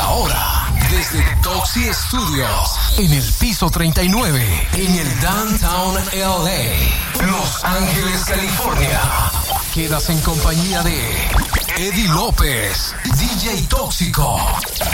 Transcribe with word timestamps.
Ahora, 0.00 0.66
desde 0.90 1.22
Toxi 1.42 1.92
Studios, 1.92 2.70
en 2.98 3.12
el 3.12 3.32
piso 3.38 3.70
39, 3.70 4.68
en 4.74 4.94
el 4.96 5.20
Downtown 5.20 5.94
LA, 6.12 7.26
Los 7.26 7.64
Ángeles, 7.64 8.24
California. 8.24 9.00
Quedas 9.72 10.10
en 10.10 10.20
compañía 10.20 10.82
de 10.82 11.28
Eddie 11.76 12.08
López, 12.08 12.94
DJ 13.18 13.62
Tóxico, 13.68 14.40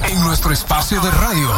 en 0.08 0.20
nuestro 0.22 0.52
espacio 0.52 1.00
de 1.00 1.10
radio. 1.10 1.50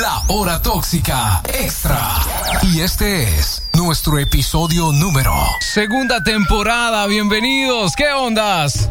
La 0.00 0.22
hora 0.28 0.60
tóxica 0.62 1.42
extra. 1.52 2.16
Y 2.62 2.80
este 2.80 3.38
es 3.38 3.62
nuestro 3.74 4.18
episodio 4.18 4.92
número. 4.92 5.34
Segunda 5.60 6.22
temporada, 6.22 7.06
bienvenidos. 7.06 7.94
¿Qué 7.96 8.12
ondas? 8.12 8.90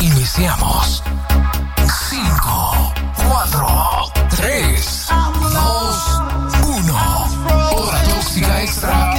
Iniciamos. 0.00 1.02
5, 2.10 2.94
4, 3.28 4.12
3, 4.30 5.08
2, 5.52 6.22
1. 6.62 6.94
Hora 7.74 7.98
tóxica 8.04 8.62
extra 8.62 9.11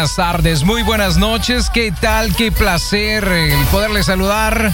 buenas 0.00 0.16
tardes, 0.16 0.64
muy 0.64 0.82
buenas 0.82 1.18
noches. 1.18 1.68
¿Qué 1.68 1.92
tal? 1.92 2.34
Qué 2.34 2.50
placer 2.50 3.22
el 3.22 3.66
poderles 3.66 4.06
saludar. 4.06 4.72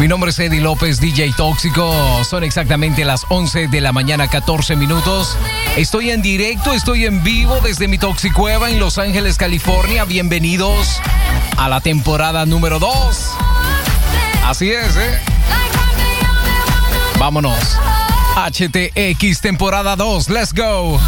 Mi 0.00 0.08
nombre 0.08 0.30
es 0.30 0.38
Eddie 0.40 0.60
López, 0.60 0.98
DJ 0.98 1.34
Tóxico. 1.36 2.24
Son 2.24 2.42
exactamente 2.42 3.04
las 3.04 3.26
11 3.28 3.68
de 3.68 3.80
la 3.80 3.92
mañana, 3.92 4.26
14 4.26 4.74
minutos. 4.74 5.36
Estoy 5.76 6.10
en 6.10 6.20
directo, 6.20 6.72
estoy 6.72 7.04
en 7.04 7.22
vivo 7.22 7.60
desde 7.62 7.86
mi 7.86 7.96
Toxicueva 7.96 8.68
en 8.68 8.80
Los 8.80 8.98
Ángeles, 8.98 9.36
California. 9.36 10.04
Bienvenidos 10.04 11.00
a 11.56 11.68
la 11.68 11.80
temporada 11.80 12.44
número 12.44 12.80
2. 12.80 13.36
Así 14.46 14.72
es, 14.72 14.96
¿eh? 14.96 15.20
Vámonos. 17.20 17.78
HTX 18.34 19.40
temporada 19.40 19.94
2. 19.94 20.28
Let's 20.28 20.52
go. 20.52 20.98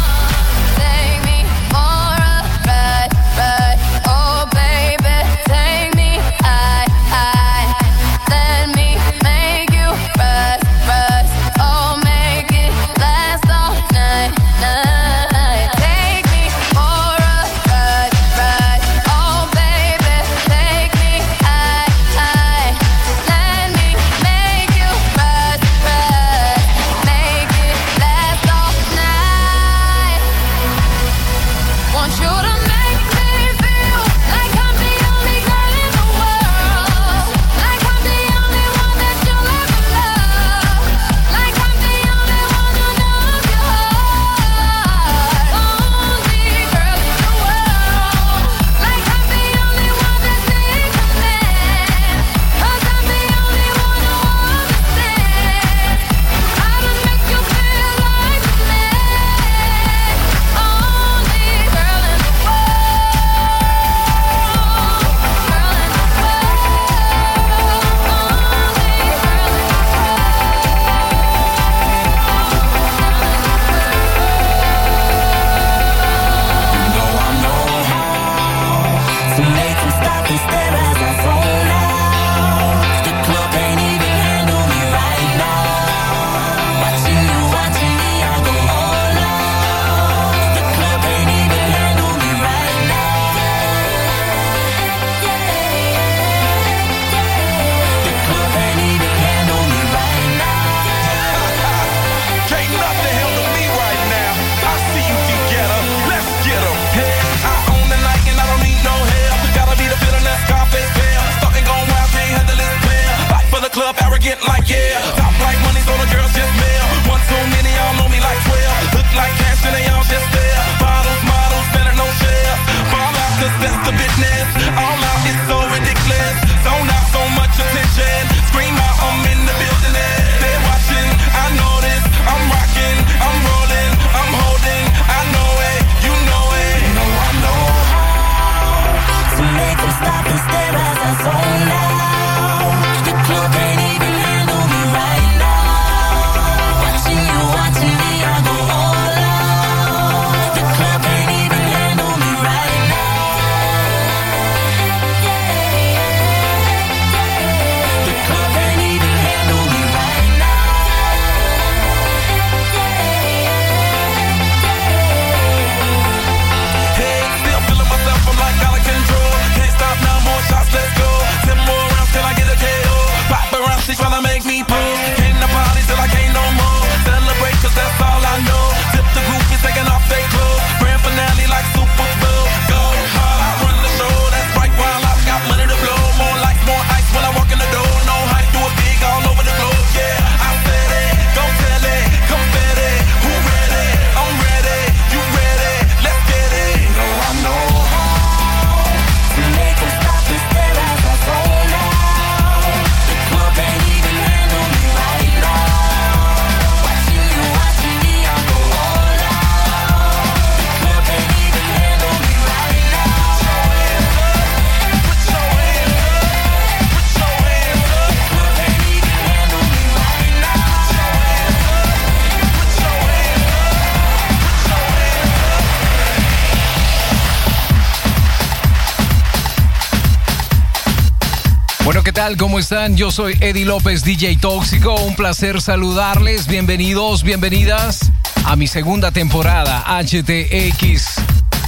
¿Cómo 232.59 232.63
están? 232.63 232.97
Yo 232.97 233.09
soy 233.09 233.37
Eddie 233.39 233.63
López, 233.63 234.03
DJ 234.03 234.35
Tóxico. 234.35 234.93
Un 234.95 235.15
placer 235.15 235.61
saludarles. 235.61 236.45
Bienvenidos, 236.45 237.23
bienvenidas 237.23 238.11
a 238.43 238.57
mi 238.57 238.67
segunda 238.67 239.11
temporada 239.11 239.85
HTX. 239.87 241.21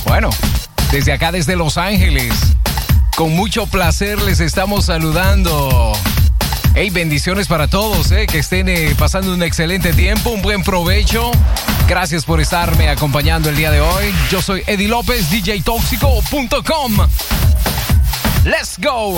Bueno, 0.04 0.30
desde 0.92 1.14
acá, 1.14 1.32
desde 1.32 1.56
Los 1.56 1.78
Ángeles. 1.78 2.34
Con 3.16 3.34
mucho 3.34 3.68
placer 3.68 4.22
les 4.22 4.42
estamos 4.42 4.88
saludando. 4.88 5.94
Hey, 6.76 6.90
bendiciones 6.90 7.48
para 7.48 7.70
todos, 7.70 8.12
eh, 8.12 8.28
que 8.28 8.40
estén 8.40 8.68
eh, 8.68 8.94
pasando 9.00 9.34
un 9.34 9.44
excelente 9.44 9.94
tiempo, 9.94 10.32
un 10.32 10.42
buen 10.42 10.62
provecho. 10.62 11.32
Gracias 11.88 12.26
por 12.26 12.42
estarme 12.42 12.90
acompañando 12.90 13.48
el 13.48 13.56
día 13.56 13.72
de 13.72 13.80
hoy. 13.80 14.14
Yo 14.30 14.42
soy 14.42 14.62
Eddie 14.68 14.90
López, 14.90 15.30
DJTóxico.com. 15.30 16.98
Let's 18.44 18.78
go. 18.78 19.18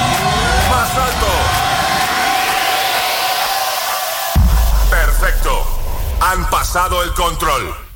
Más 0.69 0.89
alto. 0.97 1.27
Perfecto. 4.89 5.65
Han 6.21 6.49
pasado 6.49 7.03
el 7.03 7.13
control. 7.13 7.90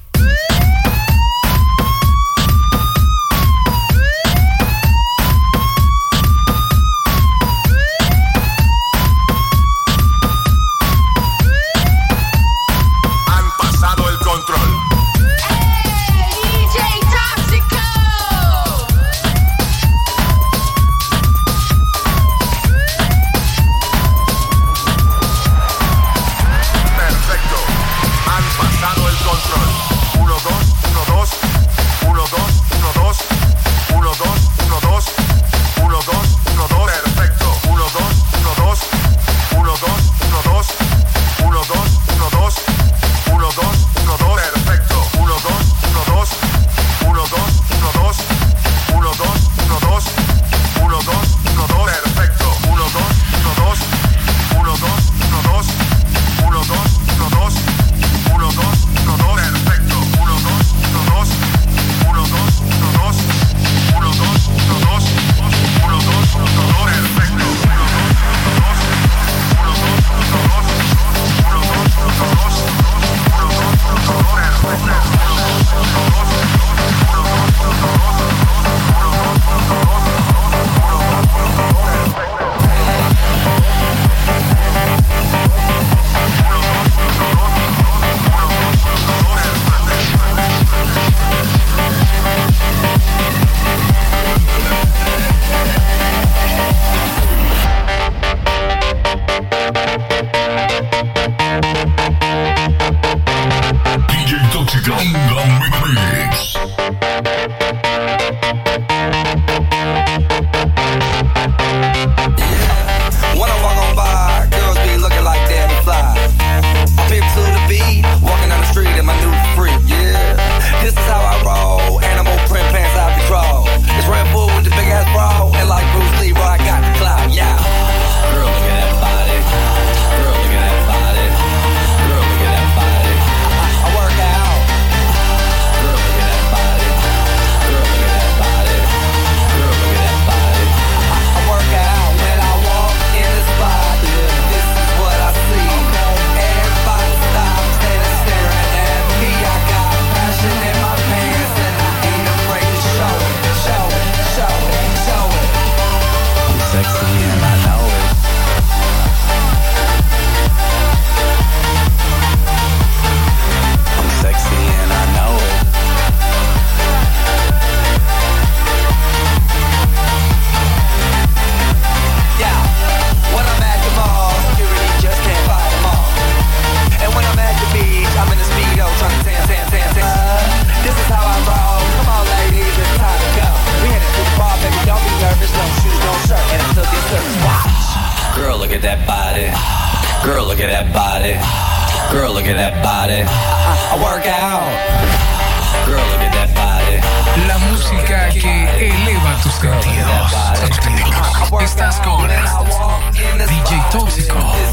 Tóxico. 203.91 204.64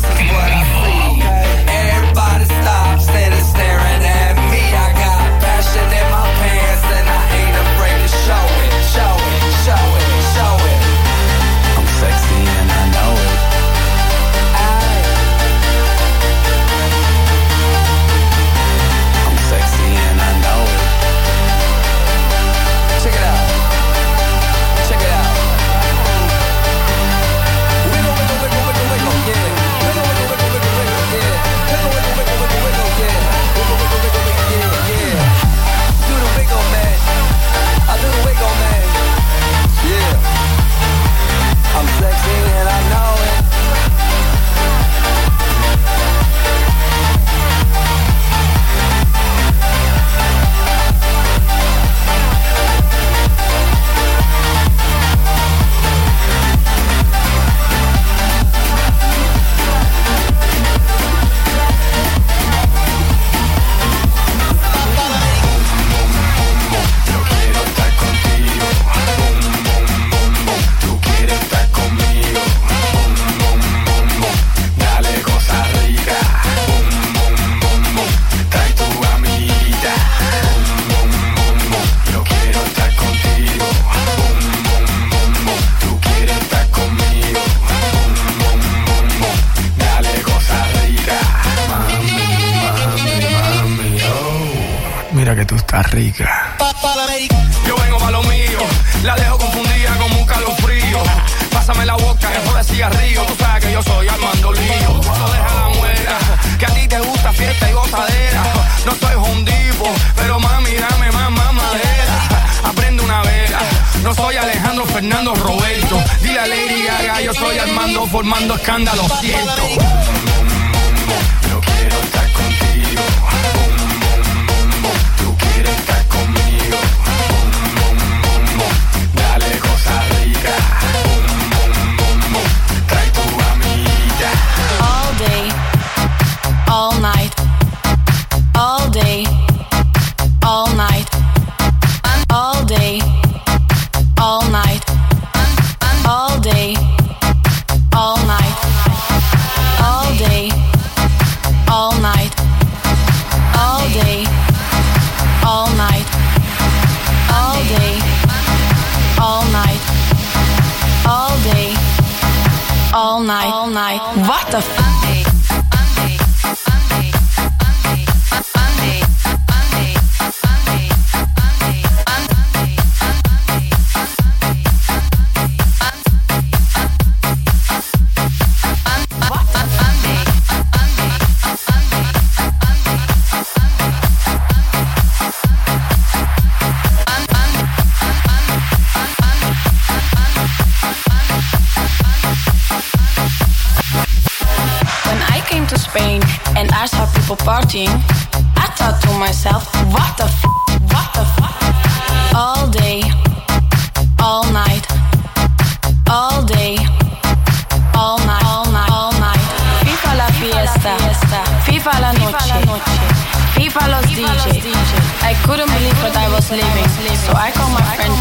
called 217.54 217.72
my 217.72 217.84
friend 217.96 218.14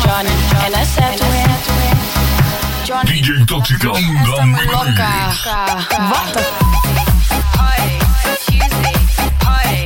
and 0.65 0.75
I 0.75 0.83
said 0.83 1.17
to 1.17 1.25
him, 1.25 1.51
John, 2.85 3.05
DJ 3.05 3.45
uh, 5.47 5.83
Party, 7.55 7.97
Tuesday, 8.45 8.97
party, 9.39 9.85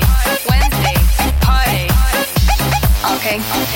Wednesday, 0.50 0.98
party. 1.42 1.86
Okay. 3.16 3.75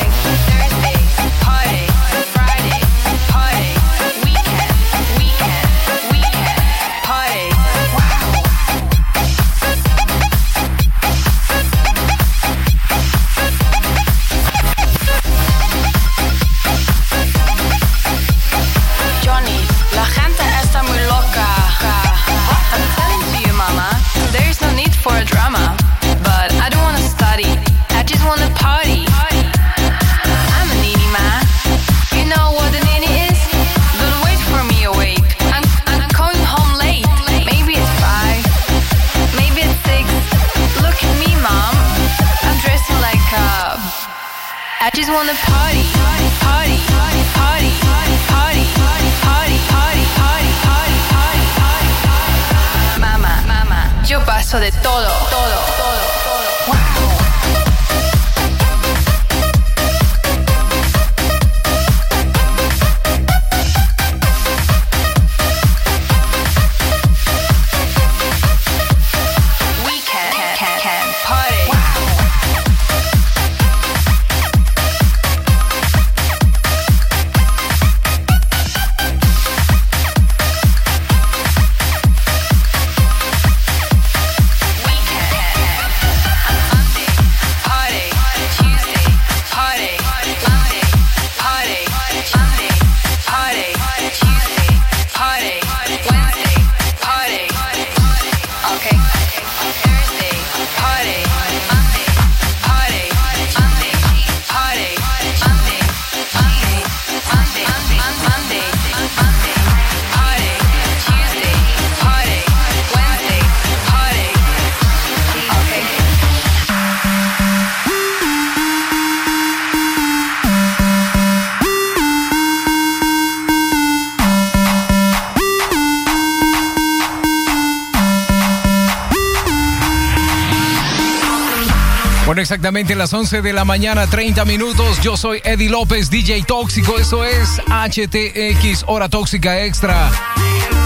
exactamente 132.69 132.95
las 132.95 133.11
11 133.11 133.41
de 133.41 133.51
la 133.51 133.65
mañana, 133.65 134.05
30 134.05 134.45
minutos. 134.45 135.01
Yo 135.01 135.17
soy 135.17 135.41
Eddie 135.43 135.71
López, 135.71 136.11
DJ 136.11 136.43
Tóxico. 136.43 136.99
Eso 136.99 137.25
es 137.25 137.59
HTX, 137.65 138.83
Hora 138.85 139.09
Tóxica 139.09 139.63
Extra. 139.63 140.11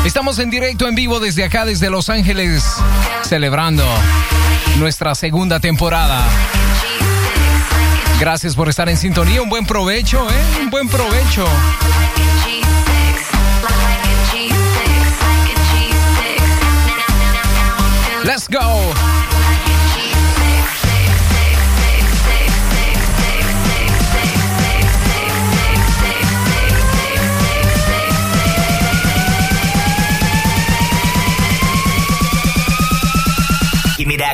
Estamos 0.05 0.39
en 0.39 0.49
directo, 0.49 0.87
en 0.87 0.95
vivo 0.95 1.19
desde 1.19 1.43
acá, 1.43 1.65
desde 1.65 1.89
Los 1.89 2.09
Ángeles, 2.09 2.63
celebrando 3.23 3.83
nuestra 4.79 5.13
segunda 5.13 5.59
temporada. 5.59 6.23
Gracias 8.17 8.55
por 8.55 8.69
estar 8.69 8.87
en 8.87 8.95
sintonía. 8.95 9.41
Un 9.41 9.49
buen 9.49 9.65
provecho, 9.65 10.25
¿eh? 10.29 10.61
Un 10.61 10.69
buen 10.69 10.87
provecho. 10.87 11.45
Let's 18.23 18.47
go. 18.47 19.12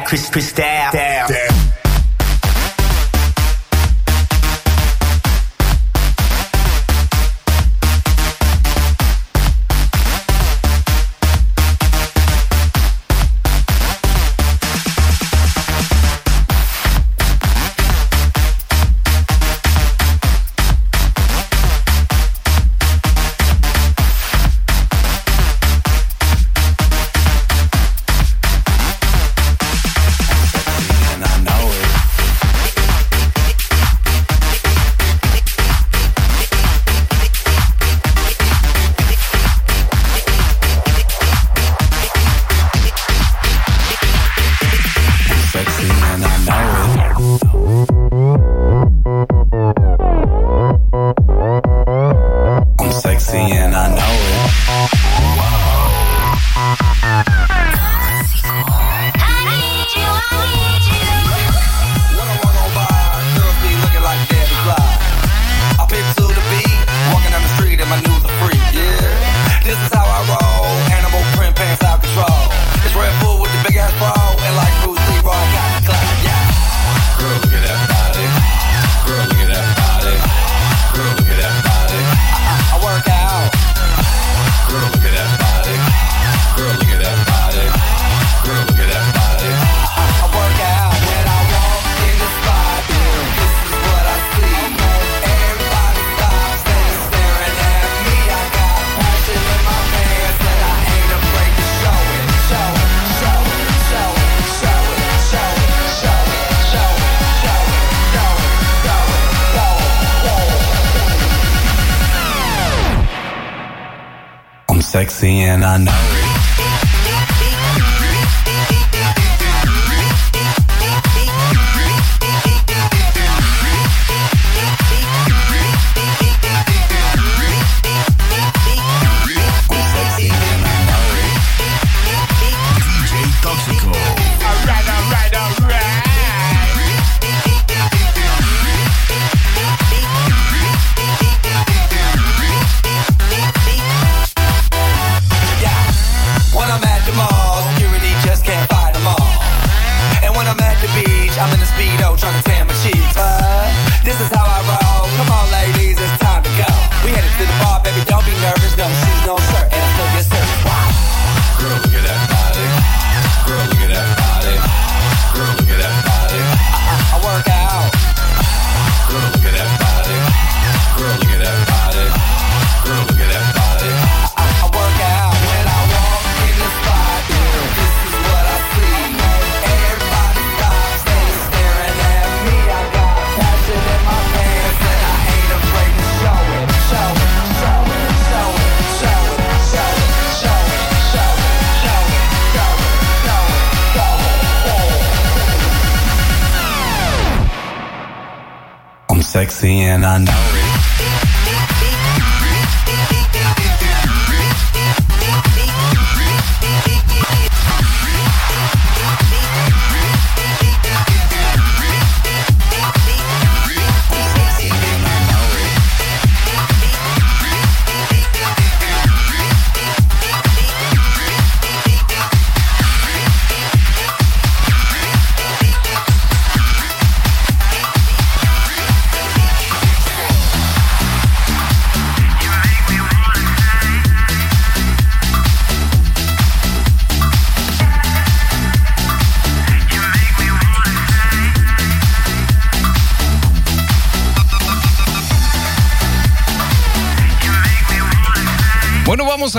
Chris, 0.10 0.28
Chris, 0.28 0.52
down, 0.54 0.92
down. 0.92 1.30
down. 1.30 1.49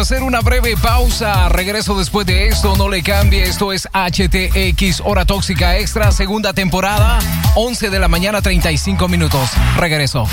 hacer 0.01 0.23
una 0.23 0.41
breve 0.41 0.77
pausa. 0.77 1.49
Regreso 1.51 1.97
después 1.99 2.27
de 2.27 2.49
esto, 2.49 2.75
no 2.77 2.89
le 2.89 3.03
cambie. 3.03 3.43
Esto 3.43 3.73
es 3.73 3.87
HTX 3.93 5.03
Hora 5.05 5.27
Tóxica 5.27 5.77
Extra, 5.77 6.11
segunda 6.11 6.55
temporada, 6.55 7.19
11 7.55 7.91
de 7.91 7.99
la 7.99 8.09
mañana, 8.09 8.41
35 8.41 9.09
minutos. 9.09 9.51
Regreso. 9.77 10.27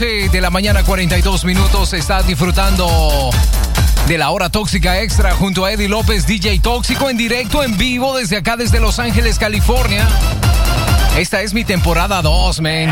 11 0.00 0.28
de 0.28 0.40
la 0.40 0.50
mañana, 0.50 0.84
42 0.84 1.44
minutos. 1.44 1.92
Está 1.92 2.22
disfrutando 2.22 3.30
de 4.06 4.16
la 4.16 4.30
hora 4.30 4.48
tóxica 4.48 5.00
extra 5.00 5.34
junto 5.34 5.64
a 5.64 5.72
Eddie 5.72 5.88
López, 5.88 6.24
DJ 6.24 6.60
Tóxico, 6.60 7.10
en 7.10 7.16
directo, 7.16 7.64
en 7.64 7.76
vivo, 7.76 8.16
desde 8.16 8.36
acá, 8.36 8.56
desde 8.56 8.78
Los 8.78 9.00
Ángeles, 9.00 9.40
California. 9.40 10.06
Esta 11.16 11.42
es 11.42 11.52
mi 11.52 11.64
temporada 11.64 12.22
2, 12.22 12.60
man. 12.60 12.90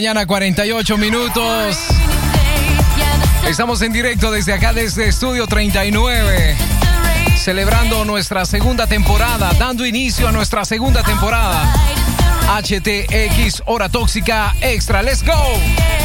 Mañana, 0.00 0.24
48 0.24 0.96
minutos. 0.96 1.76
Estamos 3.46 3.82
en 3.82 3.92
directo 3.92 4.30
desde 4.30 4.54
acá, 4.54 4.72
desde 4.72 5.06
Estudio 5.06 5.46
39. 5.46 6.56
Celebrando 7.36 8.06
nuestra 8.06 8.46
segunda 8.46 8.86
temporada, 8.86 9.52
dando 9.58 9.84
inicio 9.84 10.26
a 10.26 10.32
nuestra 10.32 10.64
segunda 10.64 11.02
temporada. 11.02 11.70
HTX 12.48 13.62
Hora 13.66 13.90
Tóxica 13.90 14.56
Extra. 14.62 15.02
¡Let's 15.02 15.22
go! 15.22 15.99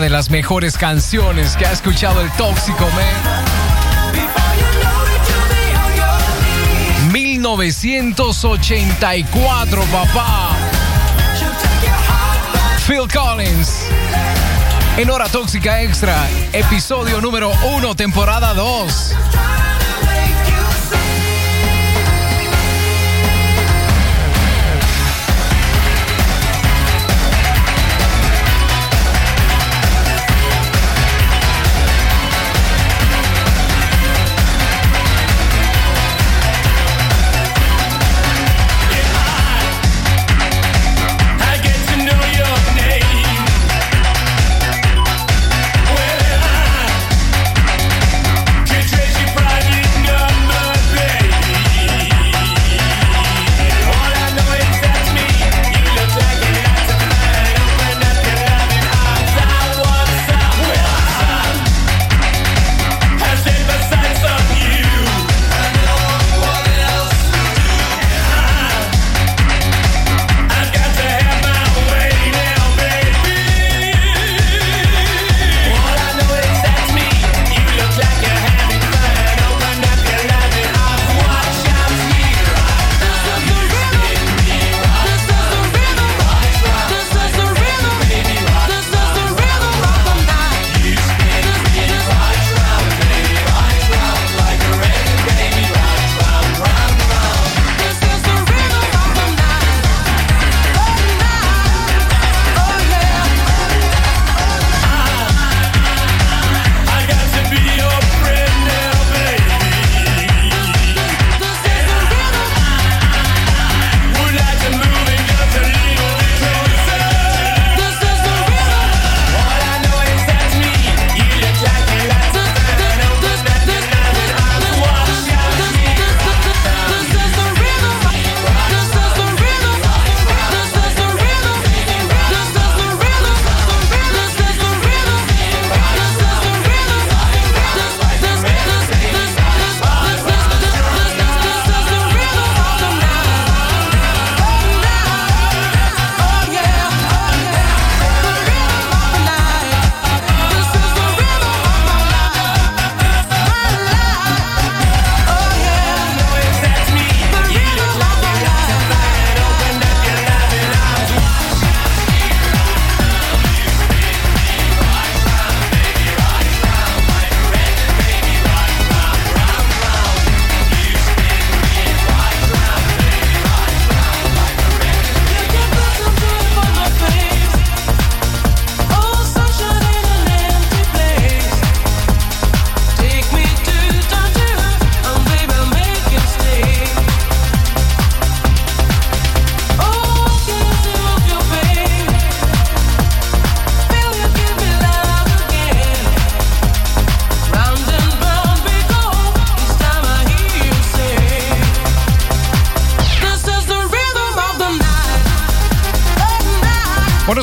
de 0.00 0.10
las 0.10 0.28
mejores 0.28 0.76
canciones 0.76 1.56
que 1.56 1.64
ha 1.66 1.72
escuchado 1.72 2.20
el 2.20 2.28
Tóxico 2.32 2.84
Man. 2.90 3.44
1984, 7.12 9.82
papá. 9.84 10.50
Phil 12.86 13.06
Collins. 13.12 13.86
En 14.96 15.10
Hora 15.10 15.28
Tóxica 15.28 15.82
Extra, 15.82 16.16
episodio 16.52 17.20
número 17.20 17.52
1, 17.76 17.94
temporada 17.94 18.52
2. 18.54 19.14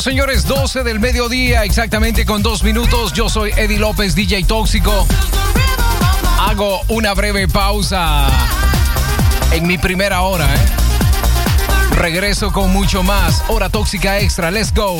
señores, 0.01 0.47
12 0.47 0.83
del 0.83 0.99
mediodía, 0.99 1.63
exactamente 1.63 2.25
con 2.25 2.41
dos 2.41 2.63
minutos. 2.63 3.13
Yo 3.13 3.29
soy 3.29 3.51
Eddie 3.55 3.77
López, 3.77 4.15
DJ 4.15 4.43
Tóxico. 4.45 5.05
Hago 6.39 6.81
una 6.87 7.13
breve 7.13 7.47
pausa 7.47 8.27
en 9.51 9.67
mi 9.67 9.77
primera 9.77 10.21
hora. 10.21 10.53
¿eh? 10.53 10.59
Regreso 11.91 12.51
con 12.51 12.71
mucho 12.71 13.03
más. 13.03 13.43
Hora 13.47 13.69
Tóxica 13.69 14.19
Extra, 14.19 14.49
let's 14.49 14.73
go. 14.73 14.97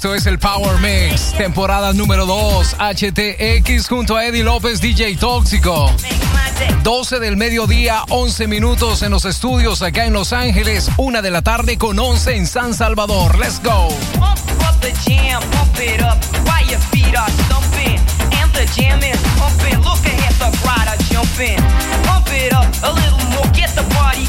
Esto 0.00 0.14
es 0.14 0.24
el 0.24 0.38
Power 0.38 0.78
Mix, 0.78 1.34
temporada 1.36 1.92
número 1.92 2.24
2, 2.24 2.76
HTX 2.78 3.86
junto 3.86 4.16
a 4.16 4.24
Eddie 4.24 4.42
López, 4.42 4.80
DJ 4.80 5.14
Tóxico. 5.18 5.94
12 6.82 7.18
del 7.18 7.36
mediodía, 7.36 8.04
11 8.08 8.46
minutos 8.46 9.02
en 9.02 9.10
los 9.10 9.26
estudios 9.26 9.82
acá 9.82 10.06
en 10.06 10.14
Los 10.14 10.32
Ángeles, 10.32 10.88
1 10.96 11.20
de 11.20 11.30
la 11.30 11.42
tarde 11.42 11.76
con 11.76 11.98
11 11.98 12.34
en 12.34 12.46
San 12.46 12.72
Salvador. 12.72 13.38
Let's 13.38 13.60
go. 13.62 13.90
that's 23.70 24.19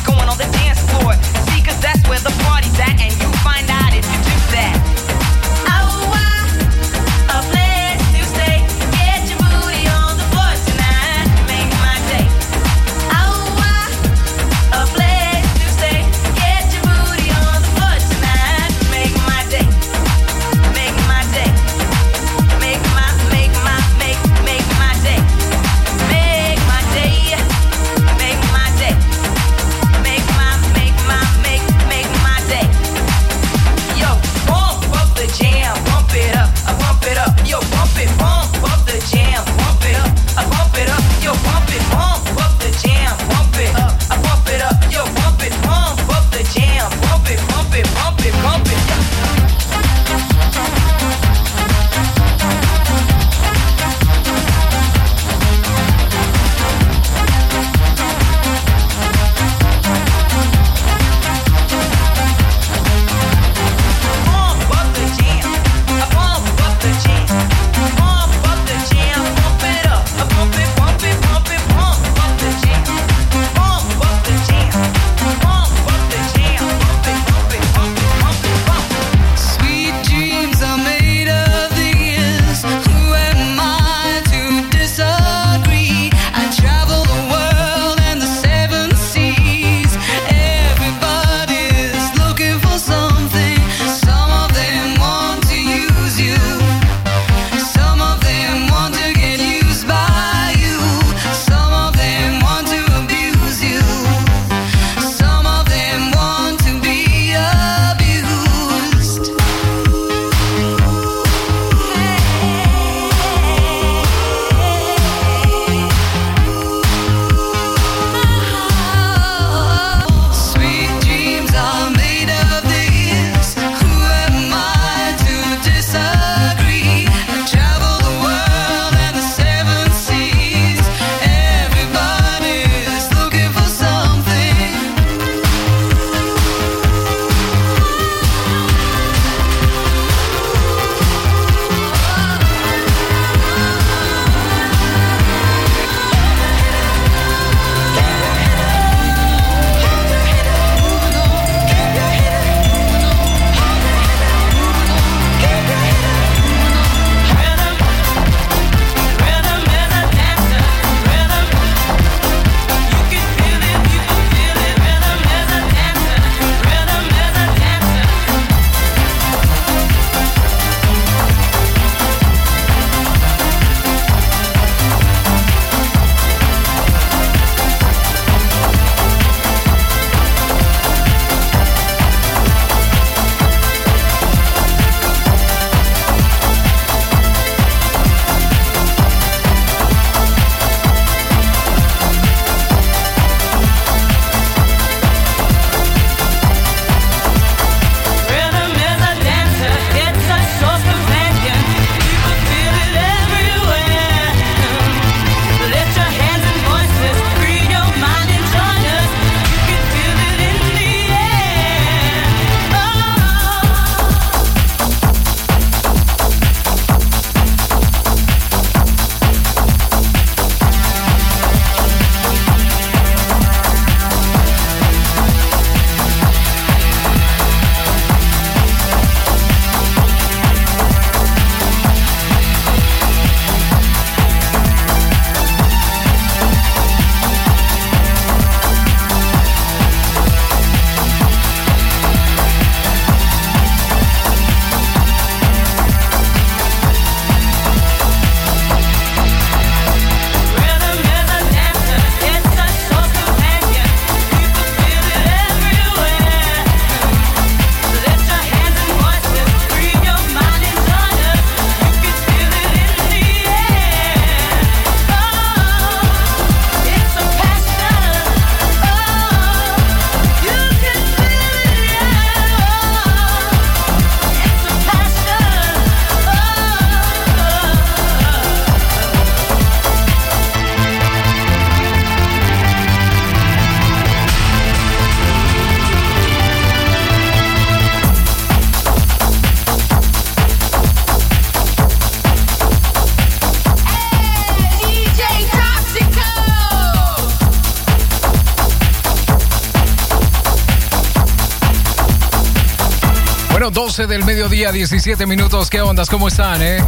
12 304.02 304.08
del 304.08 304.26
mediodía, 304.26 304.72
17 304.72 305.28
minutos. 305.28 305.70
¿Qué 305.70 305.80
ondas? 305.80 306.10
¿Cómo 306.10 306.28
están, 306.28 306.60
eh? 306.64 306.84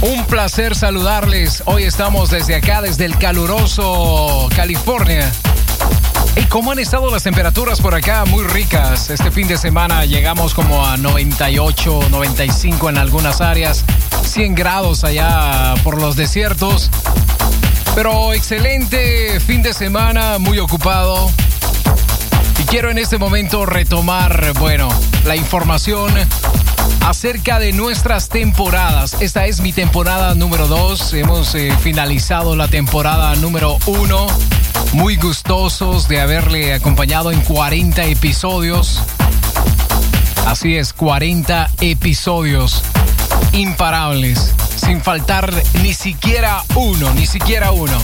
Un 0.00 0.24
placer 0.24 0.74
saludarles. 0.74 1.62
Hoy 1.66 1.84
estamos 1.84 2.30
desde 2.30 2.56
acá, 2.56 2.82
desde 2.82 3.04
el 3.04 3.16
caluroso 3.16 4.48
California. 4.56 5.30
¿Y 6.34 6.42
cómo 6.46 6.72
han 6.72 6.80
estado 6.80 7.12
las 7.12 7.22
temperaturas 7.22 7.80
por 7.80 7.94
acá? 7.94 8.24
Muy 8.24 8.42
ricas. 8.42 9.08
Este 9.08 9.30
fin 9.30 9.46
de 9.46 9.56
semana 9.56 10.04
llegamos 10.04 10.52
como 10.52 10.84
a 10.84 10.96
98, 10.96 12.08
95 12.10 12.88
en 12.88 12.98
algunas 12.98 13.40
áreas, 13.40 13.84
100 14.24 14.56
grados 14.56 15.04
allá 15.04 15.74
por 15.84 16.00
los 16.00 16.16
desiertos. 16.16 16.90
Pero 17.94 18.32
excelente 18.32 19.38
fin 19.38 19.62
de 19.62 19.72
semana, 19.72 20.38
muy 20.38 20.58
ocupado. 20.58 21.30
Y 22.58 22.64
quiero 22.64 22.90
en 22.90 22.98
este 22.98 23.16
momento 23.16 23.64
retomar, 23.64 24.54
bueno, 24.58 24.88
la 25.28 25.36
información 25.36 26.10
acerca 27.02 27.58
de 27.58 27.72
nuestras 27.72 28.30
temporadas. 28.30 29.14
Esta 29.20 29.44
es 29.44 29.60
mi 29.60 29.74
temporada 29.74 30.34
número 30.34 30.66
2. 30.68 31.12
Hemos 31.12 31.54
eh, 31.54 31.70
finalizado 31.82 32.56
la 32.56 32.68
temporada 32.68 33.36
número 33.36 33.76
1. 33.84 34.26
Muy 34.94 35.16
gustosos 35.16 36.08
de 36.08 36.22
haberle 36.22 36.72
acompañado 36.72 37.30
en 37.30 37.42
40 37.42 38.06
episodios. 38.06 39.02
Así 40.46 40.76
es, 40.76 40.94
40 40.94 41.72
episodios 41.82 42.82
imparables, 43.52 44.54
sin 44.76 45.02
faltar 45.02 45.52
ni 45.82 45.92
siquiera 45.92 46.64
uno, 46.74 47.12
ni 47.12 47.26
siquiera 47.26 47.70
uno. 47.70 47.98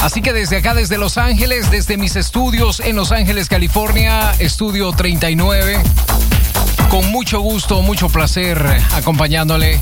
Así 0.00 0.22
que 0.22 0.32
desde 0.32 0.58
acá, 0.58 0.74
desde 0.74 0.98
Los 0.98 1.18
Ángeles, 1.18 1.70
desde 1.70 1.96
mis 1.96 2.14
estudios 2.14 2.80
en 2.80 2.94
Los 2.94 3.10
Ángeles, 3.10 3.48
California, 3.48 4.32
estudio 4.38 4.92
39, 4.92 5.82
con 6.88 7.10
mucho 7.10 7.40
gusto, 7.40 7.82
mucho 7.82 8.08
placer 8.08 8.64
acompañándole 8.94 9.80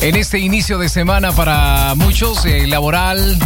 en 0.00 0.16
este 0.16 0.38
inicio 0.38 0.78
de 0.78 0.88
semana 0.88 1.32
para 1.32 1.94
muchos, 1.94 2.44
eh, 2.44 2.66
laboral. 2.66 3.38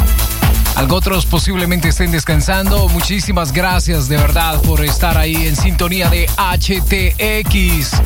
Algo 0.75 0.97
otros 0.97 1.27
posiblemente 1.27 1.89
estén 1.89 2.11
descansando. 2.11 2.89
Muchísimas 2.89 3.53
gracias 3.53 4.09
de 4.09 4.17
verdad 4.17 4.61
por 4.63 4.85
estar 4.85 5.19
ahí 5.19 5.47
en 5.47 5.57
sintonía 5.57 6.09
de 6.09 6.27
HTX. 6.37 8.01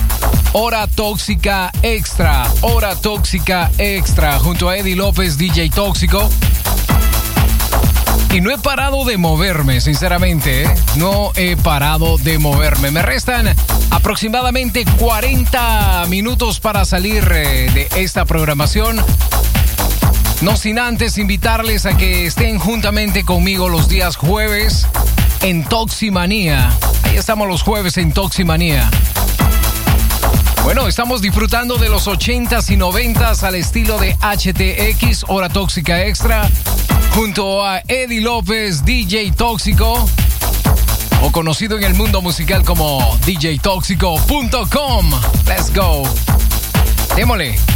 Hora 0.52 0.86
Tóxica 0.86 1.70
Extra. 1.82 2.50
Hora 2.62 2.96
Tóxica 2.96 3.70
Extra. 3.78 4.38
Junto 4.38 4.68
a 4.68 4.76
Eddie 4.76 4.96
López, 4.96 5.38
DJ 5.38 5.70
Tóxico. 5.70 6.28
Y 8.36 8.42
no 8.42 8.50
he 8.50 8.58
parado 8.58 9.06
de 9.06 9.16
moverme, 9.16 9.80
sinceramente. 9.80 10.64
¿eh? 10.64 10.74
No 10.96 11.32
he 11.36 11.56
parado 11.56 12.18
de 12.18 12.38
moverme. 12.38 12.90
Me 12.90 13.00
restan 13.00 13.48
aproximadamente 13.88 14.84
40 14.98 16.04
minutos 16.10 16.60
para 16.60 16.84
salir 16.84 17.26
eh, 17.32 17.70
de 17.72 17.88
esta 17.96 18.26
programación. 18.26 19.02
No 20.42 20.54
sin 20.58 20.78
antes 20.78 21.16
invitarles 21.16 21.86
a 21.86 21.96
que 21.96 22.26
estén 22.26 22.58
juntamente 22.58 23.24
conmigo 23.24 23.70
los 23.70 23.88
días 23.88 24.16
jueves 24.16 24.86
en 25.40 25.64
Toximanía. 25.64 26.70
Ahí 27.04 27.16
estamos 27.16 27.48
los 27.48 27.62
jueves 27.62 27.96
en 27.96 28.12
Toximanía. 28.12 28.90
Bueno, 30.66 30.88
estamos 30.88 31.22
disfrutando 31.22 31.76
de 31.78 31.88
los 31.88 32.08
80s 32.08 32.70
y 32.70 32.76
90s 32.76 33.44
al 33.44 33.54
estilo 33.54 33.98
de 33.98 34.16
HTX, 34.16 35.26
Hora 35.28 35.48
Tóxica 35.48 36.04
Extra, 36.04 36.50
junto 37.14 37.64
a 37.64 37.82
Eddie 37.86 38.20
López, 38.20 38.84
DJ 38.84 39.30
Tóxico, 39.30 40.10
o 41.22 41.30
conocido 41.30 41.78
en 41.78 41.84
el 41.84 41.94
mundo 41.94 42.20
musical 42.20 42.64
como 42.64 43.16
djtóxico.com. 43.24 45.10
Let's 45.46 45.72
go. 45.72 46.02
Démosle. 47.14 47.75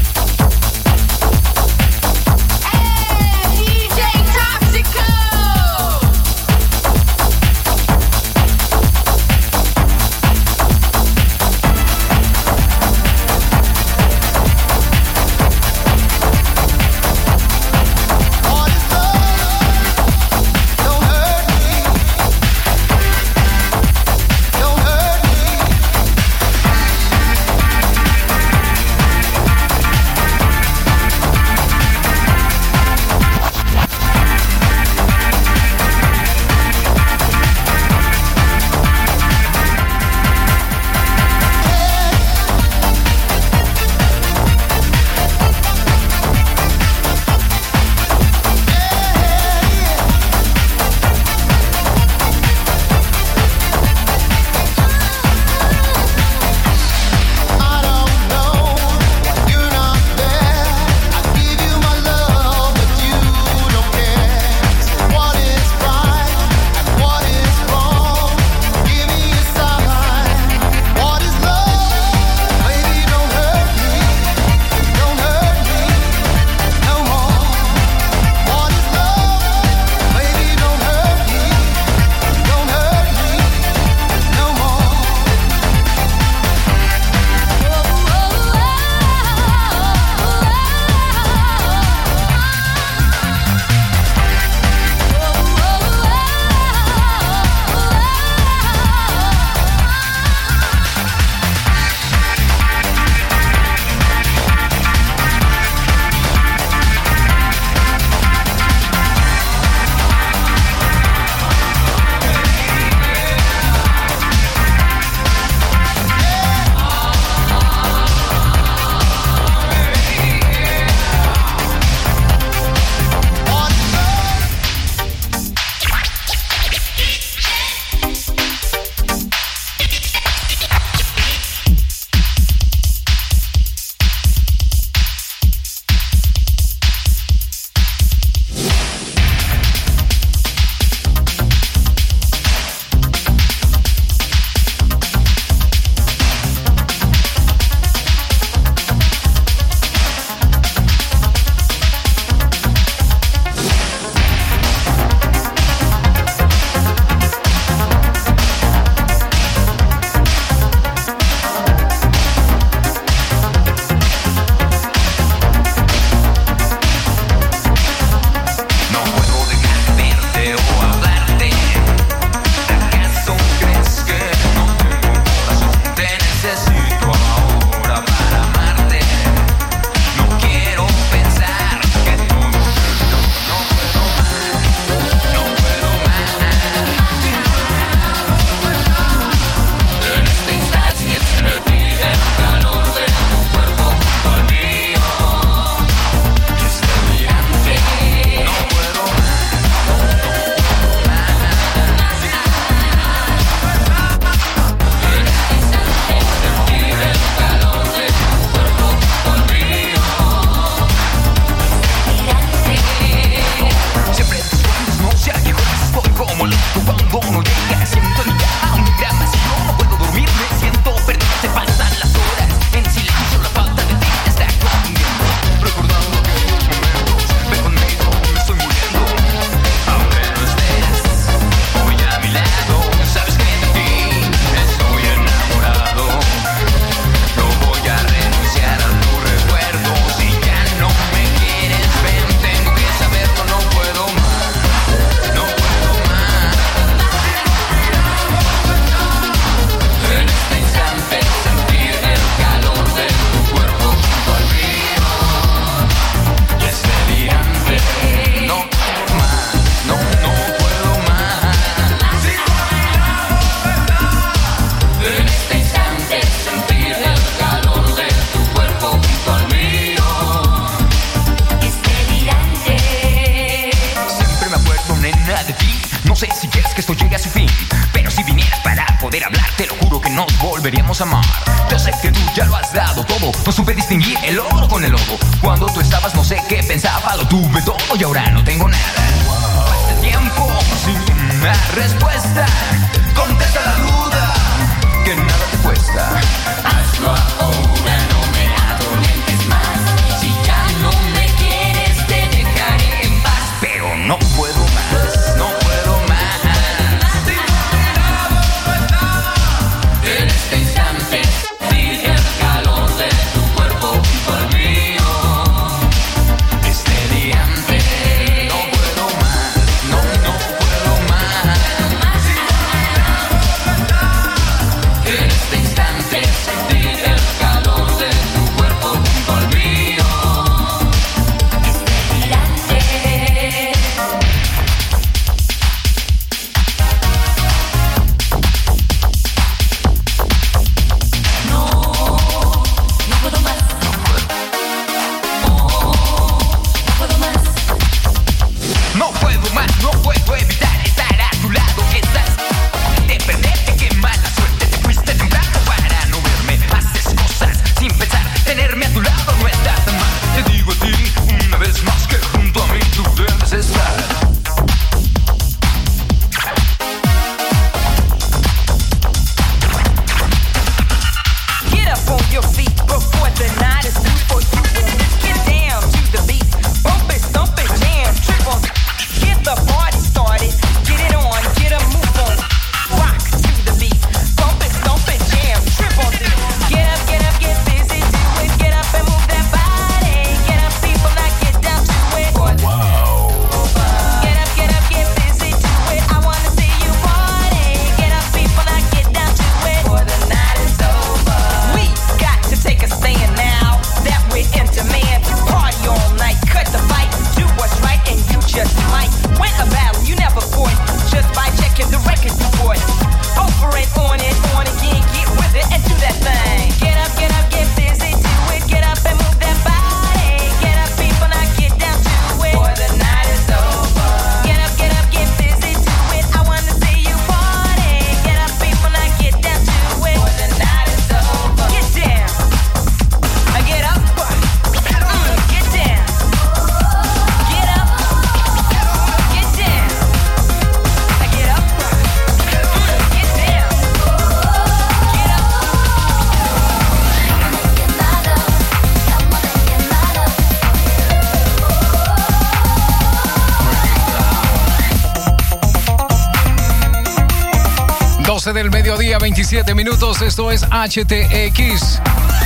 Esto 460.22 460.50
es 460.50 460.64
HTX, 460.64 461.98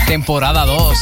temporada 0.07 0.65
2. 0.65 0.97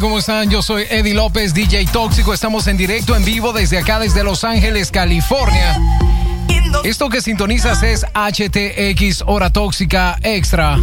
¿Cómo 0.00 0.18
están? 0.18 0.48
Yo 0.48 0.62
soy 0.62 0.84
Eddie 0.88 1.12
López, 1.12 1.52
DJ 1.52 1.84
Tóxico. 1.92 2.32
Estamos 2.32 2.66
en 2.68 2.78
directo, 2.78 3.14
en 3.14 3.22
vivo 3.22 3.52
desde 3.52 3.76
acá, 3.76 3.98
desde 3.98 4.24
Los 4.24 4.44
Ángeles, 4.44 4.90
California. 4.90 5.78
Esto 6.84 7.10
que 7.10 7.20
sintonizas 7.20 7.82
es 7.82 8.06
HTX 8.14 9.24
Hora 9.26 9.50
Tóxica 9.50 10.18
Extra. 10.22 10.78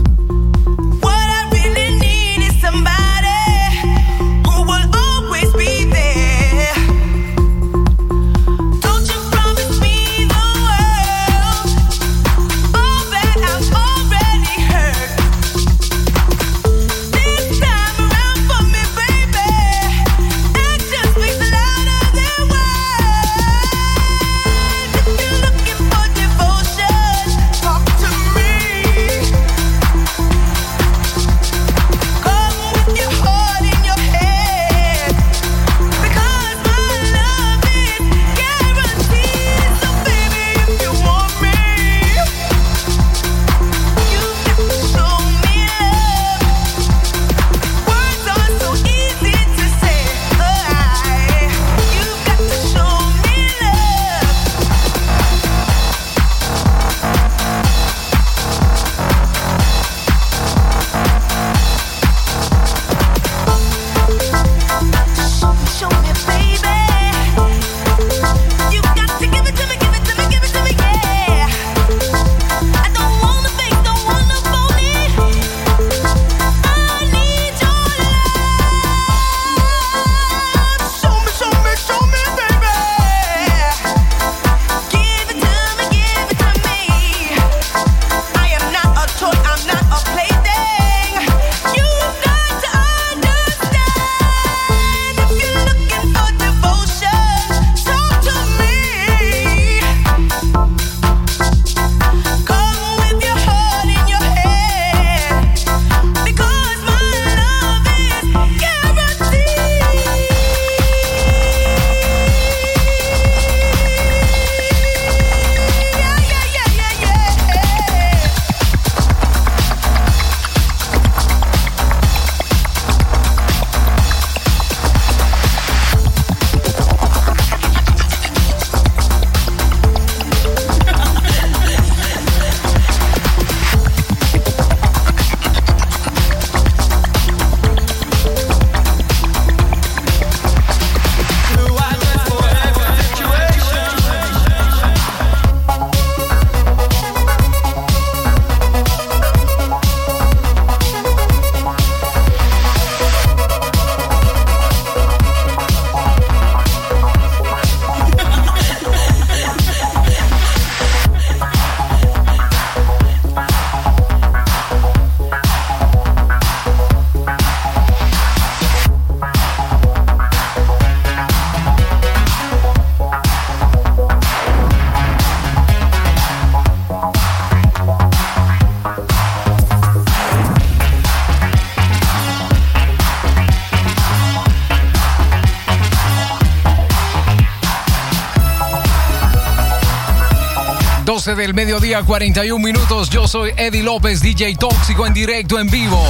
12 191.27 191.41
del 191.41 191.53
mediodía, 191.53 192.03
41 192.03 192.63
minutos. 192.63 193.09
Yo 193.09 193.27
soy 193.27 193.51
Eddie 193.57 193.83
López, 193.83 194.21
DJ 194.21 194.55
Tóxico 194.55 195.05
en 195.05 195.13
directo, 195.13 195.59
en 195.59 195.67
vivo. 195.67 196.01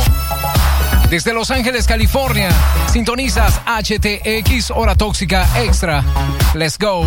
Desde 1.09 1.33
Los 1.33 1.49
Ángeles, 1.49 1.87
California, 1.87 2.49
sintonizas 2.91 3.59
HTX 3.65 4.69
Hora 4.69 4.93
Tóxica 4.93 5.47
Extra. 5.59 6.03
Let's 6.53 6.77
go. 6.77 7.03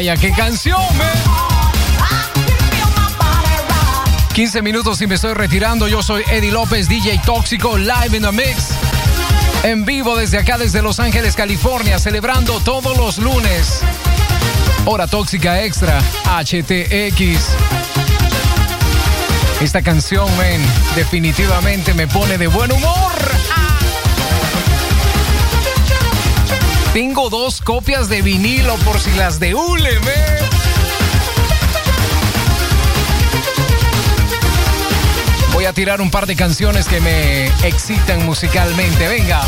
Vaya, 0.00 0.16
qué 0.16 0.32
canción, 0.32 0.80
man. 0.96 1.08
15 4.32 4.62
minutos 4.62 4.98
y 5.02 5.06
me 5.06 5.16
estoy 5.16 5.34
retirando. 5.34 5.88
Yo 5.88 6.02
soy 6.02 6.22
Eddie 6.30 6.50
López, 6.50 6.88
DJ 6.88 7.20
Tóxico, 7.22 7.76
live 7.76 8.16
in 8.16 8.22
the 8.22 8.32
mix. 8.32 8.70
En 9.62 9.84
vivo 9.84 10.16
desde 10.16 10.38
acá, 10.38 10.56
desde 10.56 10.80
Los 10.80 11.00
Ángeles, 11.00 11.36
California, 11.36 11.98
celebrando 11.98 12.60
todos 12.60 12.96
los 12.96 13.18
lunes. 13.18 13.82
Hora 14.86 15.06
Tóxica 15.06 15.62
Extra, 15.62 16.00
HTX. 16.24 17.50
Esta 19.60 19.82
canción, 19.82 20.34
men, 20.38 20.62
definitivamente 20.96 21.92
me 21.92 22.08
pone 22.08 22.38
de 22.38 22.46
buen 22.46 22.72
humor. 22.72 23.59
Tengo 26.92 27.30
dos 27.30 27.60
copias 27.60 28.08
de 28.08 28.20
vinilo 28.20 28.74
por 28.78 28.98
si 28.98 29.12
las 29.12 29.38
de 29.38 29.54
hule, 29.54 30.00
men. 30.00 30.50
Voy 35.52 35.66
a 35.66 35.72
tirar 35.72 36.00
un 36.00 36.10
par 36.10 36.26
de 36.26 36.34
canciones 36.34 36.88
que 36.88 37.00
me 37.00 37.46
excitan 37.64 38.26
musicalmente. 38.26 39.06
Venga. 39.06 39.40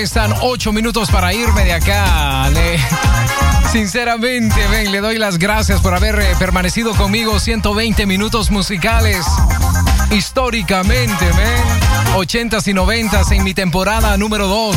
restan 0.00 0.32
ocho 0.42 0.72
minutos 0.72 1.10
para 1.10 1.34
irme 1.34 1.64
de 1.64 1.72
acá. 1.72 2.48
Sinceramente, 3.72 4.54
ven, 4.68 4.92
le 4.92 5.00
doy 5.00 5.18
las 5.18 5.38
gracias 5.38 5.80
por 5.80 5.92
haber 5.92 6.20
eh, 6.20 6.36
permanecido 6.38 6.94
conmigo 6.94 7.40
120 7.40 8.06
minutos 8.06 8.52
musicales. 8.52 9.26
Históricamente, 10.12 11.26
ven. 11.26 12.14
80s 12.14 12.68
y 12.68 12.74
90s 12.74 13.32
en 13.32 13.42
mi 13.42 13.54
temporada 13.54 14.16
número 14.16 14.46
2. 14.46 14.76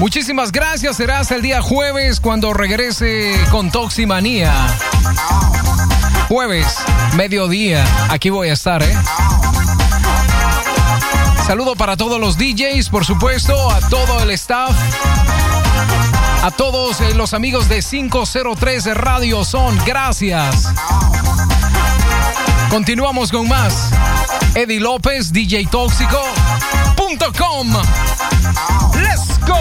Muchísimas 0.00 0.50
gracias. 0.50 0.96
Serás 0.96 1.30
el 1.30 1.40
día 1.40 1.62
jueves 1.62 2.18
cuando 2.18 2.52
regrese 2.52 3.38
con 3.52 3.70
Toximanía. 3.70 4.52
Jueves, 6.28 6.78
mediodía. 7.14 7.84
Aquí 8.08 8.30
voy 8.30 8.48
a 8.48 8.54
estar, 8.54 8.82
¿eh? 8.82 8.92
Saludo 11.46 11.74
para 11.76 11.96
todos 11.96 12.20
los 12.20 12.38
DJs, 12.38 12.88
por 12.88 13.04
supuesto, 13.04 13.70
a 13.70 13.80
todo 13.88 14.20
el 14.20 14.30
staff. 14.30 14.70
A 16.42 16.50
todos 16.50 17.00
eh, 17.00 17.14
los 17.14 17.34
amigos 17.34 17.68
de 17.68 17.82
503 17.82 18.96
Radio 18.96 19.44
Son, 19.44 19.78
gracias. 19.84 20.72
Continuamos 22.70 23.30
con 23.30 23.48
más. 23.48 23.90
Eddie 24.54 24.80
López, 24.80 25.32
DJ 25.32 25.66
Tóxico.com. 25.66 26.16
Let's 28.94 29.38
go. 29.46 29.58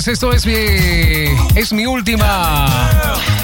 Señores, 0.00 0.08
esto 0.08 0.32
es 0.32 0.46
mi, 0.46 1.58
es 1.58 1.72
mi 1.72 1.86
última 1.86 2.66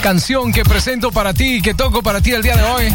canción 0.02 0.52
que 0.52 0.64
presento 0.64 1.10
para 1.10 1.34
ti, 1.34 1.60
que 1.60 1.74
toco 1.74 2.02
para 2.02 2.20
ti 2.20 2.32
el 2.32 2.42
día 2.42 2.56
de 2.56 2.62
hoy. 2.62 2.94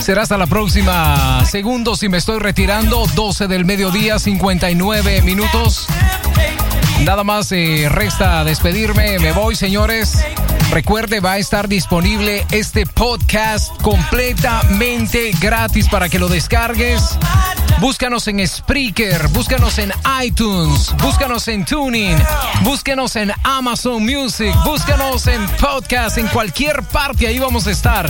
Será 0.00 0.22
hasta 0.22 0.36
la 0.36 0.46
próxima. 0.46 1.44
Segundos 1.46 2.02
y 2.02 2.08
me 2.08 2.18
estoy 2.18 2.38
retirando. 2.38 3.06
12 3.14 3.46
del 3.46 3.64
mediodía, 3.64 4.18
59 4.18 5.22
minutos. 5.22 5.86
Nada 7.04 7.24
más 7.24 7.52
eh, 7.52 7.88
resta 7.90 8.44
despedirme. 8.44 9.18
Me 9.18 9.32
voy, 9.32 9.54
señores. 9.54 10.24
Recuerde, 10.70 11.20
va 11.20 11.32
a 11.32 11.38
estar 11.38 11.68
disponible 11.68 12.46
este 12.50 12.86
podcast 12.86 13.70
completamente 13.82 15.32
gratis 15.40 15.88
para 15.88 16.08
que 16.08 16.18
lo 16.18 16.28
descargues. 16.28 17.18
Búscanos 17.82 18.28
en 18.28 18.46
Spreaker, 18.46 19.26
búscanos 19.30 19.76
en 19.78 19.92
iTunes, 20.22 20.94
búscanos 21.02 21.48
en 21.48 21.64
Tuning, 21.64 22.16
búscanos 22.60 23.16
en 23.16 23.32
Amazon 23.42 24.06
Music, 24.06 24.54
búscanos 24.64 25.26
en 25.26 25.44
podcast, 25.60 26.16
en 26.16 26.28
cualquier 26.28 26.84
parte, 26.84 27.26
ahí 27.26 27.40
vamos 27.40 27.66
a 27.66 27.72
estar. 27.72 28.08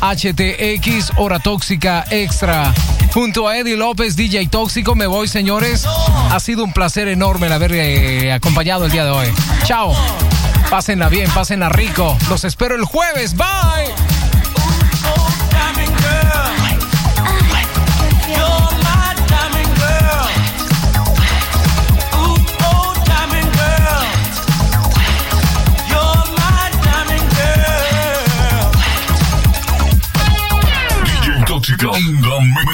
HTX, 0.00 1.12
Hora 1.18 1.38
Tóxica 1.38 2.06
Extra. 2.08 2.72
Junto 3.12 3.46
a 3.46 3.58
Eddie 3.58 3.76
López, 3.76 4.16
DJ 4.16 4.48
Tóxico, 4.48 4.94
me 4.94 5.06
voy, 5.06 5.28
señores. 5.28 5.84
Ha 6.30 6.40
sido 6.40 6.64
un 6.64 6.72
placer 6.72 7.06
enorme 7.06 7.48
el 7.48 7.52
haber 7.52 7.72
eh, 7.74 8.32
acompañado 8.32 8.86
el 8.86 8.90
día 8.90 9.04
de 9.04 9.10
hoy. 9.10 9.28
Chao. 9.64 9.94
Pásenla 10.70 11.10
bien, 11.10 11.30
pásenla 11.32 11.68
rico. 11.68 12.16
Los 12.30 12.44
espero 12.44 12.74
el 12.74 12.86
jueves. 12.86 13.36
Bye. 13.36 13.92
The 31.80 31.88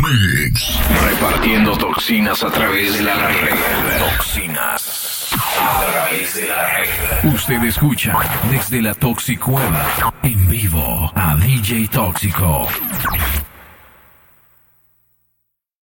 mix. 0.02 0.80
Repartiendo 1.00 1.76
toxinas 1.76 2.42
a 2.42 2.50
través 2.50 2.98
de 2.98 3.04
la 3.04 3.14
red. 3.14 3.54
Toxinas 4.00 5.32
a 5.32 5.92
través 5.92 6.34
de 6.34 6.48
la 6.48 6.66
red. 6.66 7.32
Usted 7.32 7.62
escucha 7.62 8.18
desde 8.50 8.82
la 8.82 8.94
Toxicueva 8.94 10.12
en 10.24 10.48
vivo 10.48 11.12
a 11.14 11.36
DJ 11.36 11.86
Tóxico. 11.86 12.66